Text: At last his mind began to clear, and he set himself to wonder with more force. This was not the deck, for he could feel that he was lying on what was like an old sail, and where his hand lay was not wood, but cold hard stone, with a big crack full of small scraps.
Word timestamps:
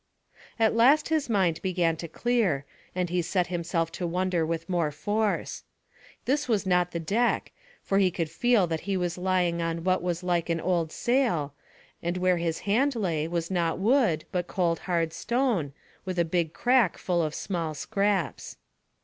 At 0.57 0.73
last 0.75 1.09
his 1.09 1.29
mind 1.29 1.61
began 1.61 1.95
to 1.97 2.07
clear, 2.07 2.65
and 2.95 3.11
he 3.11 3.21
set 3.21 3.45
himself 3.53 3.91
to 3.91 4.07
wonder 4.07 4.43
with 4.43 4.67
more 4.67 4.89
force. 4.89 5.61
This 6.25 6.47
was 6.47 6.65
not 6.65 6.89
the 6.89 6.99
deck, 6.99 7.51
for 7.83 7.99
he 7.99 8.09
could 8.09 8.27
feel 8.31 8.65
that 8.65 8.79
he 8.89 8.97
was 8.97 9.15
lying 9.15 9.61
on 9.61 9.83
what 9.83 10.01
was 10.01 10.23
like 10.23 10.49
an 10.49 10.59
old 10.59 10.91
sail, 10.91 11.53
and 12.01 12.17
where 12.17 12.37
his 12.37 12.61
hand 12.61 12.95
lay 12.95 13.27
was 13.27 13.51
not 13.51 13.77
wood, 13.77 14.25
but 14.31 14.47
cold 14.47 14.79
hard 14.89 15.13
stone, 15.13 15.71
with 16.03 16.17
a 16.17 16.25
big 16.25 16.51
crack 16.51 16.97
full 16.97 17.21
of 17.21 17.35
small 17.35 17.75
scraps. 17.75 18.57